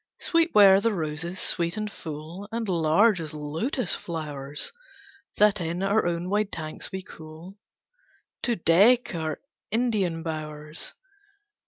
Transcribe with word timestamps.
Sweet 0.19 0.55
were 0.55 0.81
the 0.81 0.95
roses, 0.95 1.39
sweet 1.39 1.77
and 1.77 1.91
full, 1.91 2.49
And 2.51 2.67
large 2.67 3.21
as 3.21 3.35
lotus 3.35 3.93
flowers 3.93 4.71
That 5.37 5.61
in 5.61 5.83
our 5.83 6.07
own 6.07 6.27
wide 6.27 6.51
tanks 6.51 6.91
we 6.91 7.03
cull 7.03 7.59
To 8.41 8.55
deck 8.55 9.13
our 9.13 9.39
Indian 9.69 10.23
bowers. 10.23 10.95